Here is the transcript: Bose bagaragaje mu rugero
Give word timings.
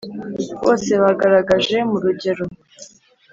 Bose 0.61 0.91
bagaragaje 1.03 1.77
mu 1.89 1.97
rugero 2.03 2.45